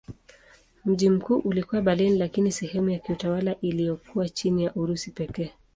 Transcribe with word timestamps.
Mji 0.85 1.09
mkuu 1.09 1.37
ulikuwa 1.39 1.81
Berlin 1.81 2.17
lakini 2.17 2.51
sehemu 2.51 2.89
ya 2.89 2.99
kiutawala 2.99 3.55
iliyokuwa 3.61 4.29
chini 4.29 4.63
ya 4.63 4.73
Urusi 4.75 5.11
pekee. 5.11 5.51